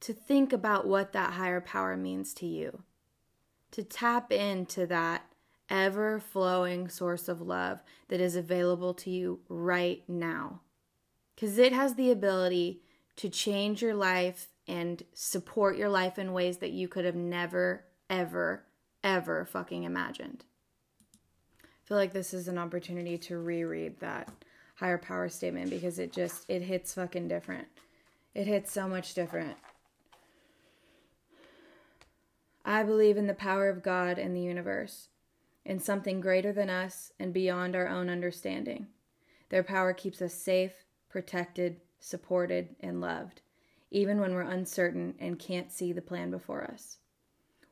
to 0.00 0.14
think 0.14 0.52
about 0.52 0.86
what 0.86 1.12
that 1.12 1.34
higher 1.34 1.60
power 1.60 1.96
means 1.96 2.32
to 2.34 2.46
you, 2.46 2.82
to 3.70 3.82
tap 3.82 4.32
into 4.32 4.86
that 4.86 5.26
ever 5.68 6.18
flowing 6.18 6.88
source 6.88 7.28
of 7.28 7.40
love 7.40 7.80
that 8.08 8.20
is 8.20 8.34
available 8.34 8.94
to 8.94 9.10
you 9.10 9.40
right 9.48 10.02
now. 10.08 10.60
Because 11.34 11.58
it 11.58 11.72
has 11.72 11.94
the 11.94 12.10
ability 12.10 12.80
to 13.16 13.28
change 13.28 13.82
your 13.82 13.94
life 13.94 14.48
and 14.66 15.02
support 15.12 15.76
your 15.76 15.88
life 15.88 16.18
in 16.18 16.32
ways 16.32 16.58
that 16.58 16.72
you 16.72 16.88
could 16.88 17.04
have 17.04 17.14
never, 17.14 17.84
ever, 18.08 18.64
ever 19.04 19.44
fucking 19.44 19.84
imagined. 19.84 20.44
I 21.62 21.66
feel 21.84 21.96
like 21.96 22.12
this 22.12 22.32
is 22.32 22.48
an 22.48 22.58
opportunity 22.58 23.18
to 23.18 23.38
reread 23.38 24.00
that 24.00 24.30
higher 24.80 24.98
power 24.98 25.28
statement 25.28 25.68
because 25.68 25.98
it 25.98 26.10
just 26.10 26.46
it 26.48 26.62
hits 26.62 26.94
fucking 26.94 27.28
different. 27.28 27.68
It 28.34 28.46
hits 28.46 28.72
so 28.72 28.88
much 28.88 29.12
different. 29.12 29.56
I 32.64 32.82
believe 32.82 33.18
in 33.18 33.26
the 33.26 33.34
power 33.34 33.68
of 33.68 33.82
God 33.82 34.18
and 34.18 34.34
the 34.34 34.40
universe, 34.40 35.08
in 35.66 35.80
something 35.80 36.20
greater 36.20 36.52
than 36.52 36.70
us 36.70 37.12
and 37.18 37.32
beyond 37.32 37.76
our 37.76 37.88
own 37.88 38.08
understanding. 38.08 38.86
Their 39.50 39.62
power 39.62 39.92
keeps 39.92 40.22
us 40.22 40.32
safe, 40.32 40.84
protected, 41.10 41.80
supported, 41.98 42.74
and 42.80 43.00
loved, 43.00 43.42
even 43.90 44.18
when 44.18 44.32
we're 44.32 44.42
uncertain 44.42 45.14
and 45.18 45.38
can't 45.38 45.72
see 45.72 45.92
the 45.92 46.00
plan 46.00 46.30
before 46.30 46.64
us. 46.64 46.98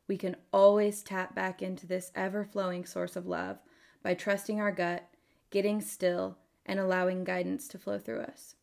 We 0.08 0.18
can 0.18 0.36
always 0.52 1.02
tap 1.02 1.34
back 1.34 1.62
into 1.62 1.86
this 1.86 2.12
ever 2.14 2.44
flowing 2.44 2.84
source 2.84 3.16
of 3.16 3.26
love 3.26 3.58
by 4.02 4.14
trusting 4.14 4.60
our 4.60 4.72
gut, 4.72 5.08
getting 5.50 5.80
still, 5.80 6.36
and 6.68 6.78
allowing 6.78 7.24
guidance 7.24 7.66
to 7.68 7.78
flow 7.78 7.98
through 7.98 8.20
us. 8.20 8.54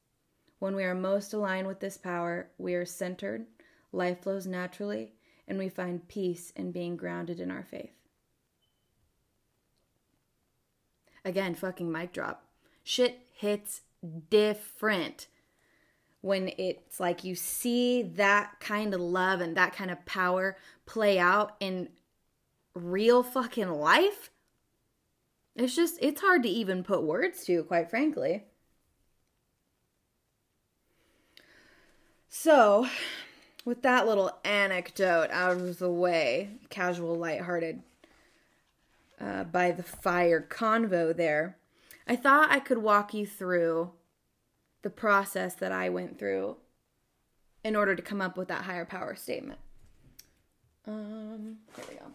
When 0.59 0.75
we 0.75 0.83
are 0.83 0.95
most 0.95 1.33
aligned 1.33 1.67
with 1.67 1.79
this 1.79 1.97
power, 1.97 2.49
we 2.57 2.75
are 2.75 2.85
centered, 2.85 3.47
life 3.91 4.21
flows 4.21 4.45
naturally, 4.45 5.13
and 5.47 5.57
we 5.57 5.67
find 5.67 6.07
peace 6.07 6.53
in 6.55 6.71
being 6.71 6.95
grounded 6.95 7.39
in 7.39 7.51
our 7.51 7.63
faith. 7.63 7.91
Again, 11.25 11.55
fucking 11.55 11.91
mic 11.91 12.13
drop. 12.13 12.45
Shit 12.83 13.19
hits 13.33 13.81
different 14.29 15.27
when 16.21 16.51
it's 16.57 16.99
like 16.99 17.23
you 17.23 17.35
see 17.35 18.03
that 18.03 18.59
kind 18.59 18.93
of 18.93 19.01
love 19.01 19.41
and 19.41 19.57
that 19.57 19.75
kind 19.75 19.89
of 19.89 20.05
power 20.05 20.57
play 20.85 21.17
out 21.17 21.55
in 21.59 21.89
real 22.75 23.23
fucking 23.23 23.69
life 23.69 24.29
it's 25.55 25.75
just, 25.75 25.97
it's 26.01 26.21
hard 26.21 26.43
to 26.43 26.49
even 26.49 26.83
put 26.83 27.03
words 27.03 27.45
to, 27.45 27.63
quite 27.63 27.89
frankly. 27.89 28.43
So, 32.27 32.87
with 33.63 33.81
that 33.83 34.05
little 34.05 34.37
anecdote 34.43 35.29
out 35.31 35.57
of 35.57 35.79
the 35.79 35.89
way, 35.89 36.49
casual, 36.69 37.15
lighthearted, 37.15 37.81
uh, 39.19 39.45
by 39.45 39.71
the 39.71 39.83
fire 39.83 40.45
convo 40.47 41.15
there, 41.15 41.57
I 42.07 42.15
thought 42.15 42.51
I 42.51 42.59
could 42.59 42.79
walk 42.79 43.13
you 43.13 43.25
through 43.25 43.91
the 44.81 44.89
process 44.89 45.55
that 45.55 45.71
I 45.71 45.89
went 45.89 46.19
through 46.19 46.57
in 47.63 47.75
order 47.75 47.95
to 47.95 48.01
come 48.01 48.21
up 48.21 48.37
with 48.37 48.49
that 48.49 48.65
higher 48.65 48.85
power 48.85 49.15
statement. 49.15 49.59
Um, 50.85 51.57
here 51.75 51.85
we 51.89 51.95
go. 51.95 52.05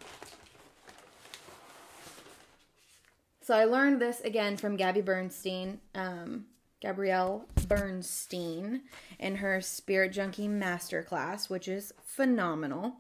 So 3.51 3.57
I 3.57 3.65
learned 3.65 4.01
this 4.01 4.21
again 4.21 4.57
from 4.57 4.77
Gabby 4.77 5.01
Bernstein, 5.01 5.81
um, 5.97 6.45
Gabrielle 6.81 7.47
Bernstein, 7.67 8.83
in 9.19 9.35
her 9.35 9.61
Spirit 9.61 10.13
Junkie 10.13 10.47
Masterclass, 10.47 11.51
which 11.51 11.67
is 11.67 11.93
phenomenal. 12.01 12.99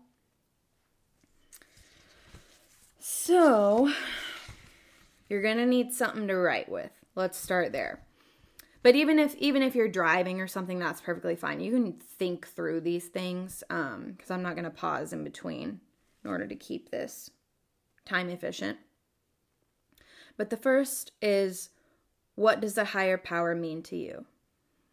So 2.99 3.93
you're 5.29 5.41
gonna 5.41 5.67
need 5.67 5.93
something 5.93 6.27
to 6.27 6.35
write 6.35 6.69
with. 6.69 6.91
Let's 7.15 7.39
start 7.39 7.71
there. 7.71 8.01
But 8.83 8.97
even 8.97 9.21
if 9.21 9.37
even 9.37 9.63
if 9.63 9.77
you're 9.77 9.87
driving 9.87 10.41
or 10.41 10.49
something, 10.49 10.81
that's 10.81 11.01
perfectly 11.01 11.37
fine. 11.37 11.61
You 11.61 11.71
can 11.71 11.93
think 11.93 12.49
through 12.49 12.81
these 12.81 13.07
things 13.07 13.63
because 13.69 13.95
um, 13.95 14.17
I'm 14.29 14.43
not 14.43 14.57
gonna 14.57 14.71
pause 14.71 15.13
in 15.13 15.23
between 15.23 15.81
in 16.25 16.29
order 16.29 16.49
to 16.49 16.57
keep 16.57 16.91
this 16.91 17.31
time 18.05 18.29
efficient. 18.31 18.79
But 20.41 20.49
the 20.49 20.57
first 20.57 21.13
is 21.21 21.69
what 22.35 22.63
does 22.63 22.79
a 22.79 22.87
higher 22.87 23.19
power 23.19 23.55
mean 23.55 23.83
to 23.83 23.95
you? 23.95 24.25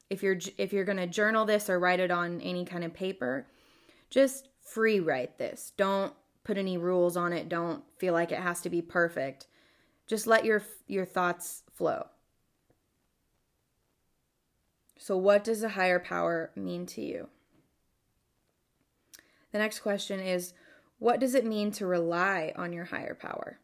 If 0.10 0.22
you're 0.22 0.38
if 0.58 0.74
you're 0.74 0.84
going 0.84 0.98
to 0.98 1.08
journal 1.08 1.46
this 1.46 1.70
or 1.70 1.80
write 1.80 2.02
it 2.02 2.12
on 2.12 2.42
any 2.42 2.66
kind 2.66 2.84
of 2.84 2.94
paper, 2.94 3.48
just 4.10 4.50
free 4.60 5.00
write 5.00 5.38
this. 5.38 5.72
Don't 5.78 6.12
put 6.44 6.58
any 6.58 6.78
rules 6.78 7.16
on 7.16 7.32
it. 7.32 7.48
Don't 7.48 7.86
feel 7.98 8.14
like 8.14 8.34
it 8.34 8.42
has 8.42 8.60
to 8.60 8.70
be 8.70 8.82
perfect. 8.82 9.48
Just 10.06 10.28
let 10.28 10.44
your 10.44 10.64
your 10.86 11.06
thoughts 11.06 11.64
flow. 11.74 12.08
So 15.00 15.16
what 15.16 15.46
does 15.46 15.64
a 15.64 15.70
higher 15.70 16.00
power 16.00 16.52
mean 16.58 16.86
to 16.88 17.02
you? 17.02 17.30
The 19.54 19.60
next 19.60 19.80
question 19.80 20.20
is 20.20 20.54
what 21.00 21.22
does 21.22 21.36
it 21.36 21.46
mean 21.46 21.72
to 21.72 21.88
rely 21.88 22.52
on 22.58 22.74
your 22.74 22.84
higher 22.84 23.16
power? 23.16 23.60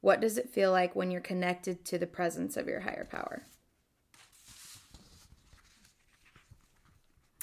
What 0.00 0.20
does 0.20 0.38
it 0.38 0.50
feel 0.50 0.70
like 0.70 0.94
when 0.94 1.10
you're 1.10 1.20
connected 1.20 1.84
to 1.86 1.98
the 1.98 2.06
presence 2.06 2.56
of 2.56 2.68
your 2.68 2.80
higher 2.80 3.06
power? 3.10 3.42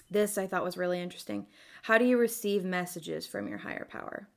This 0.10 0.38
I 0.38 0.48
thought 0.48 0.64
was 0.64 0.78
really 0.78 1.02
interesting. 1.02 1.48
How 1.84 1.98
do 1.98 2.06
you 2.06 2.18
receive 2.18 2.64
messages 2.64 3.28
from 3.28 3.48
your 3.48 3.58
higher 3.58 3.88
power? 3.90 4.30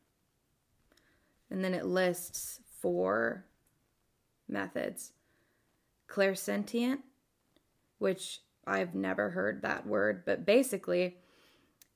And 1.51 1.65
then 1.65 1.75
it 1.75 1.85
lists 1.85 2.61
four 2.81 3.45
methods 4.49 5.13
clairsentient, 6.09 6.99
which 7.99 8.41
I've 8.67 8.95
never 8.95 9.31
heard 9.31 9.63
that 9.63 9.87
word, 9.87 10.25
but 10.27 10.45
basically, 10.45 11.19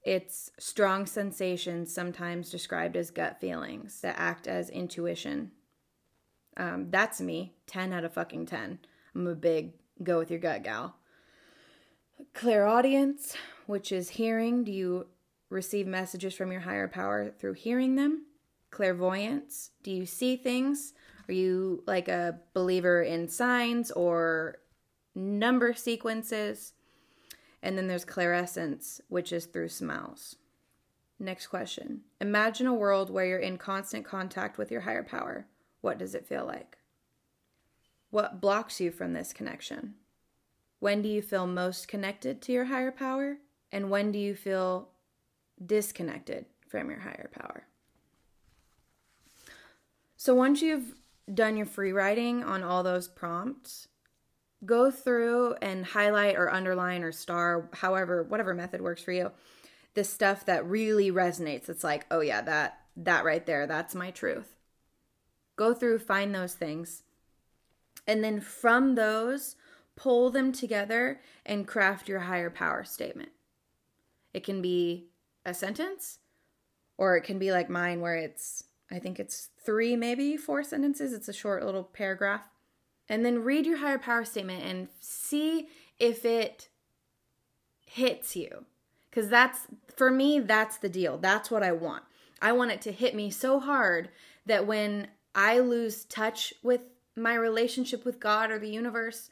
it's 0.04 0.50
strong 0.58 1.06
sensations, 1.06 1.94
sometimes 1.94 2.50
described 2.50 2.96
as 2.96 3.10
gut 3.10 3.40
feelings, 3.40 4.00
that 4.00 4.16
act 4.18 4.46
as 4.46 4.68
intuition 4.70 5.52
um, 6.56 6.90
that's 6.90 7.20
me. 7.20 7.54
10 7.66 7.92
out 7.92 8.04
of 8.04 8.14
fucking 8.14 8.46
10. 8.46 8.78
I'm 9.14 9.26
a 9.26 9.34
big 9.34 9.72
go 10.02 10.18
with 10.18 10.30
your 10.30 10.40
gut 10.40 10.62
gal. 10.62 10.96
Clairaudience, 12.34 13.34
which 13.66 13.92
is 13.92 14.10
hearing. 14.10 14.64
Do 14.64 14.72
you 14.72 15.06
receive 15.50 15.86
messages 15.86 16.34
from 16.34 16.52
your 16.52 16.60
higher 16.62 16.88
power 16.88 17.30
through 17.30 17.54
hearing 17.54 17.96
them? 17.96 18.26
Clairvoyance. 18.70 19.70
Do 19.82 19.90
you 19.90 20.06
see 20.06 20.36
things? 20.36 20.94
Are 21.28 21.32
you 21.32 21.82
like 21.86 22.08
a 22.08 22.40
believer 22.54 23.02
in 23.02 23.28
signs 23.28 23.90
or 23.90 24.58
number 25.14 25.74
sequences? 25.74 26.72
And 27.62 27.78
then 27.78 27.86
there's 27.86 28.04
clairescence, 28.04 29.00
which 29.08 29.32
is 29.32 29.46
through 29.46 29.68
smells. 29.68 30.36
Next 31.18 31.46
question. 31.46 32.00
Imagine 32.20 32.66
a 32.66 32.74
world 32.74 33.08
where 33.08 33.24
you're 33.24 33.38
in 33.38 33.56
constant 33.56 34.04
contact 34.04 34.58
with 34.58 34.72
your 34.72 34.80
higher 34.80 35.04
power. 35.04 35.46
What 35.82 35.98
does 35.98 36.14
it 36.14 36.26
feel 36.26 36.46
like? 36.46 36.78
What 38.10 38.40
blocks 38.40 38.80
you 38.80 38.90
from 38.90 39.12
this 39.12 39.32
connection? 39.32 39.94
When 40.80 41.02
do 41.02 41.08
you 41.08 41.22
feel 41.22 41.46
most 41.46 41.86
connected 41.86 42.40
to 42.42 42.52
your 42.52 42.64
higher 42.64 42.90
power? 42.90 43.38
And 43.70 43.90
when 43.90 44.10
do 44.10 44.18
you 44.18 44.34
feel 44.34 44.88
disconnected 45.64 46.46
from 46.68 46.88
your 46.88 47.00
higher 47.00 47.30
power? 47.32 47.66
So 50.16 50.34
once 50.34 50.62
you've 50.62 50.94
done 51.32 51.56
your 51.56 51.66
free 51.66 51.92
writing 51.92 52.44
on 52.44 52.62
all 52.62 52.82
those 52.82 53.08
prompts, 53.08 53.88
go 54.64 54.90
through 54.90 55.54
and 55.62 55.84
highlight 55.84 56.36
or 56.36 56.52
underline 56.52 57.02
or 57.02 57.12
star, 57.12 57.68
however, 57.72 58.22
whatever 58.22 58.54
method 58.54 58.80
works 58.80 59.02
for 59.02 59.12
you, 59.12 59.32
the 59.94 60.04
stuff 60.04 60.46
that 60.46 60.66
really 60.66 61.10
resonates. 61.10 61.68
It's 61.68 61.84
like, 61.84 62.06
oh 62.10 62.20
yeah, 62.20 62.40
that 62.42 62.78
that 62.96 63.24
right 63.24 63.44
there, 63.46 63.66
that's 63.66 63.94
my 63.94 64.10
truth. 64.10 64.54
Go 65.56 65.74
through, 65.74 65.98
find 65.98 66.34
those 66.34 66.54
things. 66.54 67.02
And 68.06 68.24
then 68.24 68.40
from 68.40 68.94
those, 68.94 69.56
pull 69.96 70.30
them 70.30 70.52
together 70.52 71.20
and 71.44 71.66
craft 71.66 72.08
your 72.08 72.20
higher 72.20 72.50
power 72.50 72.84
statement. 72.84 73.30
It 74.32 74.44
can 74.44 74.62
be 74.62 75.08
a 75.44 75.52
sentence, 75.52 76.18
or 76.96 77.16
it 77.16 77.22
can 77.22 77.38
be 77.38 77.52
like 77.52 77.68
mine, 77.68 78.00
where 78.00 78.16
it's, 78.16 78.64
I 78.90 78.98
think 78.98 79.20
it's 79.20 79.50
three, 79.64 79.96
maybe 79.96 80.36
four 80.36 80.62
sentences. 80.62 81.12
It's 81.12 81.28
a 81.28 81.32
short 81.32 81.64
little 81.64 81.84
paragraph. 81.84 82.48
And 83.08 83.24
then 83.24 83.44
read 83.44 83.66
your 83.66 83.78
higher 83.78 83.98
power 83.98 84.24
statement 84.24 84.64
and 84.64 84.88
see 85.00 85.68
if 85.98 86.24
it 86.24 86.68
hits 87.84 88.34
you. 88.36 88.64
Because 89.10 89.28
that's, 89.28 89.66
for 89.94 90.10
me, 90.10 90.40
that's 90.40 90.78
the 90.78 90.88
deal. 90.88 91.18
That's 91.18 91.50
what 91.50 91.62
I 91.62 91.72
want. 91.72 92.04
I 92.40 92.52
want 92.52 92.70
it 92.70 92.80
to 92.82 92.92
hit 92.92 93.14
me 93.14 93.30
so 93.30 93.60
hard 93.60 94.08
that 94.46 94.66
when 94.66 95.08
I 95.34 95.58
lose 95.60 96.04
touch 96.04 96.52
with 96.62 96.80
my 97.16 97.34
relationship 97.34 98.04
with 98.04 98.20
God 98.20 98.50
or 98.50 98.58
the 98.58 98.70
universe, 98.70 99.30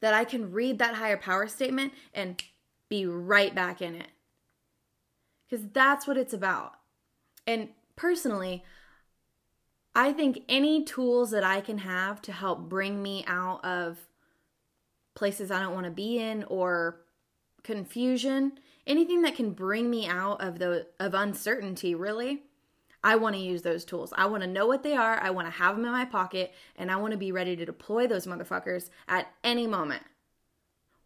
that 0.00 0.14
I 0.14 0.24
can 0.24 0.52
read 0.52 0.78
that 0.78 0.94
higher 0.94 1.16
power 1.16 1.46
statement 1.46 1.92
and 2.12 2.42
be 2.88 3.06
right 3.06 3.54
back 3.54 3.80
in 3.80 3.94
it. 3.94 4.08
Because 5.48 5.66
that's 5.72 6.06
what 6.06 6.16
it's 6.16 6.34
about. 6.34 6.74
And 7.46 7.68
personally, 7.94 8.64
I 9.94 10.12
think 10.12 10.42
any 10.48 10.84
tools 10.84 11.30
that 11.30 11.44
I 11.44 11.60
can 11.60 11.78
have 11.78 12.20
to 12.22 12.32
help 12.32 12.68
bring 12.68 13.02
me 13.02 13.24
out 13.26 13.64
of 13.64 13.98
places 15.14 15.50
I 15.50 15.60
don't 15.60 15.72
want 15.72 15.86
to 15.86 15.90
be 15.90 16.18
in 16.18 16.44
or 16.44 17.00
confusion, 17.62 18.58
anything 18.86 19.22
that 19.22 19.36
can 19.36 19.52
bring 19.52 19.88
me 19.88 20.06
out 20.06 20.42
of 20.42 20.58
the 20.58 20.86
of 21.00 21.14
uncertainty, 21.14 21.94
really, 21.94 22.42
I 23.06 23.14
want 23.14 23.36
to 23.36 23.40
use 23.40 23.62
those 23.62 23.84
tools. 23.84 24.12
I 24.16 24.26
want 24.26 24.42
to 24.42 24.48
know 24.48 24.66
what 24.66 24.82
they 24.82 24.96
are, 24.96 25.16
I 25.22 25.30
want 25.30 25.46
to 25.46 25.52
have 25.52 25.76
them 25.76 25.84
in 25.84 25.92
my 25.92 26.04
pocket, 26.04 26.52
and 26.74 26.90
I 26.90 26.96
want 26.96 27.12
to 27.12 27.16
be 27.16 27.30
ready 27.30 27.54
to 27.54 27.64
deploy 27.64 28.08
those 28.08 28.26
motherfuckers 28.26 28.90
at 29.06 29.28
any 29.44 29.68
moment. 29.68 30.02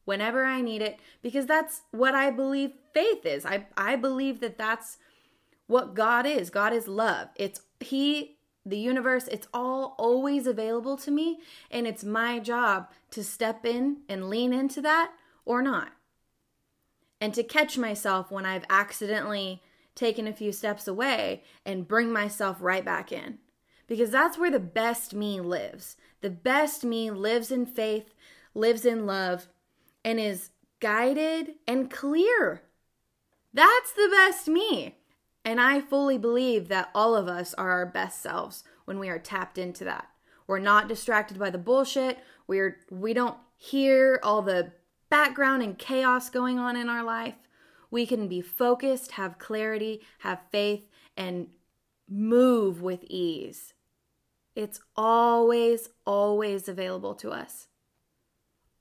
Whenever 0.07 0.47
I 0.47 0.63
need 0.63 0.81
it 0.81 0.99
because 1.21 1.45
that's 1.45 1.83
what 1.91 2.15
I 2.15 2.31
believe 2.31 2.73
faith 2.95 3.27
is. 3.27 3.45
I 3.45 3.67
I 3.77 3.97
believe 3.97 4.41
that 4.41 4.57
that's 4.57 4.97
what 5.67 5.93
God 5.93 6.25
is. 6.25 6.49
God 6.49 6.73
is 6.73 6.89
love. 6.89 7.29
It's 7.37 7.61
he 7.81 8.39
the 8.65 8.79
universe, 8.79 9.29
it's 9.29 9.49
all 9.53 9.95
always 9.99 10.47
available 10.47 10.97
to 10.97 11.11
me, 11.11 11.41
and 11.71 11.87
it's 11.87 12.03
my 12.03 12.39
job 12.39 12.89
to 13.11 13.23
step 13.23 13.67
in 13.67 13.99
and 14.09 14.31
lean 14.31 14.55
into 14.55 14.81
that 14.81 15.13
or 15.45 15.61
not 15.61 15.93
and 17.21 17.35
to 17.35 17.43
catch 17.43 17.77
myself 17.77 18.31
when 18.31 18.47
I've 18.47 18.65
accidentally 18.71 19.63
taken 20.01 20.27
a 20.27 20.33
few 20.33 20.51
steps 20.51 20.89
away 20.89 21.43
and 21.65 21.87
bring 21.87 22.11
myself 22.11 22.57
right 22.61 22.85
back 22.85 23.13
in. 23.13 23.39
Because 23.87 24.11
that's 24.11 24.39
where 24.39 24.51
the 24.51 24.59
best 24.59 25.15
me 25.15 25.41
lives. 25.41 25.97
The 26.23 26.31
best 26.31 26.85
me 26.85 27.11
lives 27.11 27.51
in 27.51 27.67
faith, 27.67 28.15
lives 28.55 28.85
in 28.85 29.05
love, 29.05 29.49
and 30.05 30.19
is 30.19 30.51
guided 30.81 31.55
and 31.69 31.91
clear. 31.91 32.63
That's 33.53 33.93
the 33.93 34.09
best 34.11 34.49
me. 34.49 34.97
And 35.45 35.61
I 35.61 35.81
fully 35.81 36.17
believe 36.17 36.69
that 36.69 36.91
all 36.95 37.15
of 37.15 37.29
us 37.29 37.53
are 37.55 37.71
our 37.71 37.87
best 37.87 38.23
selves 38.23 38.65
when 38.87 38.99
we 38.99 39.09
are 39.09 39.19
tapped 39.19 39.59
into 39.59 39.85
that. 39.85 40.09
We're 40.47 40.59
not 40.59 40.89
distracted 40.89 41.39
by 41.39 41.51
the 41.51 41.59
bullshit. 41.59 42.19
We're 42.47 42.79
we 42.91 43.13
don't 43.13 43.37
hear 43.57 44.19
all 44.23 44.43
the 44.43 44.73
background 45.11 45.63
and 45.63 45.79
chaos 45.79 46.31
going 46.31 46.59
on 46.59 46.77
in 46.77 46.89
our 46.89 47.05
life, 47.05 47.35
we 47.91 48.07
can 48.07 48.29
be 48.29 48.41
focused, 48.41 49.13
have 49.13 49.39
clarity, 49.39 50.01
have 50.21 50.41
faith, 50.51 50.89
and 51.17 51.49
move 52.09 52.83
with 52.83 53.05
ease. 53.05 53.75
It's 54.55 54.81
always, 54.97 55.89
always 56.07 56.69
available 56.69 57.15
to 57.17 57.31
us. 57.31 57.69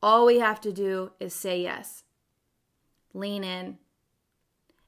All 0.01 0.25
we 0.25 0.39
have 0.39 0.61
to 0.61 0.71
do 0.71 1.11
is 1.19 1.33
say 1.33 1.61
yes, 1.61 2.03
lean 3.13 3.43
in, 3.43 3.77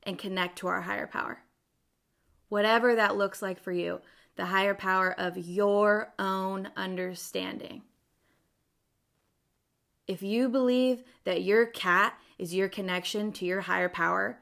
and 0.03 0.17
connect 0.17 0.57
to 0.59 0.67
our 0.67 0.81
higher 0.81 1.07
power. 1.07 1.39
Whatever 2.49 2.95
that 2.95 3.17
looks 3.17 3.41
like 3.41 3.59
for 3.59 3.71
you, 3.71 4.01
the 4.35 4.45
higher 4.45 4.73
power 4.73 5.13
of 5.17 5.37
your 5.37 6.13
own 6.17 6.69
understanding. 6.75 7.83
If 10.11 10.21
you 10.21 10.49
believe 10.49 11.03
that 11.23 11.41
your 11.41 11.65
cat 11.65 12.19
is 12.37 12.53
your 12.53 12.67
connection 12.67 13.31
to 13.31 13.45
your 13.45 13.61
higher 13.61 13.87
power, 13.87 14.39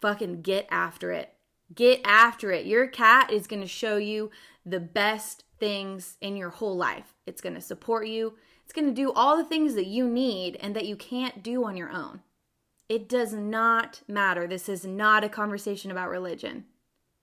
fucking 0.00 0.40
get 0.40 0.66
after 0.70 1.12
it. 1.12 1.34
Get 1.74 2.00
after 2.02 2.50
it. 2.50 2.64
Your 2.64 2.86
cat 2.86 3.30
is 3.30 3.46
going 3.46 3.60
to 3.60 3.68
show 3.68 3.98
you 3.98 4.30
the 4.64 4.80
best 4.80 5.44
things 5.60 6.16
in 6.22 6.34
your 6.34 6.48
whole 6.48 6.78
life. 6.78 7.12
It's 7.26 7.42
going 7.42 7.56
to 7.56 7.60
support 7.60 8.06
you. 8.06 8.38
It's 8.64 8.72
going 8.72 8.86
to 8.86 8.94
do 8.94 9.12
all 9.12 9.36
the 9.36 9.44
things 9.44 9.74
that 9.74 9.86
you 9.86 10.08
need 10.08 10.56
and 10.56 10.74
that 10.74 10.86
you 10.86 10.96
can't 10.96 11.42
do 11.42 11.66
on 11.66 11.76
your 11.76 11.90
own. 11.90 12.22
It 12.88 13.06
does 13.06 13.34
not 13.34 14.00
matter. 14.08 14.46
This 14.46 14.70
is 14.70 14.86
not 14.86 15.24
a 15.24 15.28
conversation 15.28 15.90
about 15.90 16.08
religion. 16.08 16.64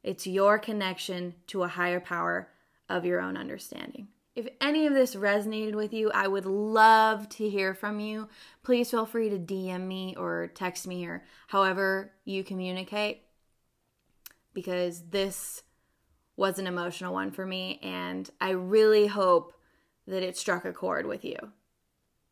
It's 0.04 0.27
your 0.27 0.60
connection 0.60 1.34
to 1.47 1.63
a 1.63 1.69
higher 1.69 1.99
power 1.99 2.49
of 2.88 3.04
your 3.04 3.19
own 3.19 3.36
understanding. 3.36 4.10
If 4.33 4.47
any 4.61 4.87
of 4.87 4.93
this 4.93 5.15
resonated 5.15 5.75
with 5.75 5.93
you, 5.93 6.09
I 6.11 6.27
would 6.27 6.45
love 6.45 7.27
to 7.29 7.49
hear 7.49 7.73
from 7.73 7.99
you. 7.99 8.29
Please 8.63 8.89
feel 8.89 9.05
free 9.05 9.29
to 9.29 9.37
DM 9.37 9.87
me 9.87 10.15
or 10.17 10.51
text 10.53 10.87
me 10.87 11.05
or 11.05 11.23
however 11.47 12.13
you 12.23 12.43
communicate 12.43 13.23
because 14.53 15.01
this 15.09 15.63
was 16.37 16.59
an 16.59 16.67
emotional 16.67 17.13
one 17.13 17.31
for 17.31 17.45
me 17.45 17.79
and 17.83 18.29
I 18.39 18.51
really 18.51 19.07
hope 19.07 19.53
that 20.07 20.23
it 20.23 20.37
struck 20.37 20.63
a 20.65 20.73
chord 20.73 21.05
with 21.05 21.25
you. 21.25 21.37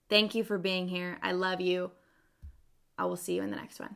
Thank 0.09 0.35
you 0.35 0.43
for 0.43 0.57
being 0.57 0.87
here. 0.87 1.19
I 1.21 1.33
love 1.33 1.61
you. 1.61 1.91
I 2.97 3.05
will 3.05 3.17
see 3.17 3.35
you 3.35 3.43
in 3.43 3.51
the 3.51 3.57
next 3.57 3.79
one. 3.79 3.95